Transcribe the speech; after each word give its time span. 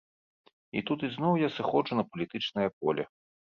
І 0.79 0.83
тут 0.87 1.05
ізноў 1.09 1.39
я 1.43 1.49
сыходжу 1.59 1.93
на 2.03 2.09
палітычнае 2.13 2.69
поле. 2.81 3.03